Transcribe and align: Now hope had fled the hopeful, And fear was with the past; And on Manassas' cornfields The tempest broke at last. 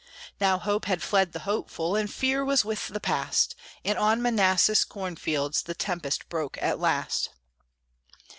Now 0.39 0.57
hope 0.57 0.85
had 0.85 1.03
fled 1.03 1.31
the 1.31 1.41
hopeful, 1.41 1.95
And 1.95 2.11
fear 2.11 2.43
was 2.43 2.65
with 2.65 2.87
the 2.87 2.99
past; 2.99 3.53
And 3.85 3.99
on 3.99 4.19
Manassas' 4.19 4.83
cornfields 4.83 5.61
The 5.61 5.75
tempest 5.75 6.27
broke 6.27 6.57
at 6.59 6.79
last. 6.79 7.29